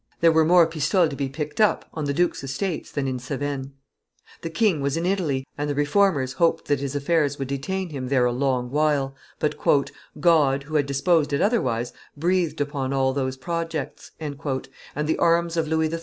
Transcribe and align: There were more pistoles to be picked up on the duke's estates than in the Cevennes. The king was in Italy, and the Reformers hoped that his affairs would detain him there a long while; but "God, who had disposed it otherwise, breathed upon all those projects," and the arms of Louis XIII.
There 0.19 0.31
were 0.31 0.43
more 0.43 0.65
pistoles 0.65 1.09
to 1.09 1.15
be 1.15 1.29
picked 1.29 1.61
up 1.61 1.87
on 1.93 2.05
the 2.05 2.13
duke's 2.15 2.43
estates 2.43 2.89
than 2.91 3.07
in 3.07 3.17
the 3.17 3.23
Cevennes. 3.23 3.67
The 4.41 4.49
king 4.49 4.81
was 4.81 4.97
in 4.97 5.05
Italy, 5.05 5.45
and 5.59 5.69
the 5.69 5.75
Reformers 5.75 6.33
hoped 6.33 6.65
that 6.69 6.79
his 6.79 6.95
affairs 6.95 7.37
would 7.37 7.47
detain 7.49 7.89
him 7.89 8.07
there 8.07 8.25
a 8.25 8.31
long 8.31 8.71
while; 8.71 9.13
but 9.37 9.57
"God, 10.19 10.63
who 10.63 10.73
had 10.73 10.87
disposed 10.87 11.33
it 11.33 11.39
otherwise, 11.43 11.93
breathed 12.17 12.59
upon 12.59 12.93
all 12.93 13.13
those 13.13 13.37
projects," 13.37 14.09
and 14.19 14.39
the 15.03 15.19
arms 15.19 15.55
of 15.55 15.67
Louis 15.67 15.91
XIII. 15.91 15.99